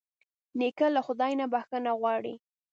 [0.59, 2.35] نیکه له خدای نه بښنه غواړي.